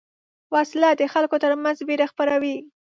وسله 0.53 0.89
د 0.99 1.01
خلکو 1.13 1.35
تر 1.43 1.51
منځ 1.63 1.77
وېره 1.87 2.05
خپروي 2.11 2.55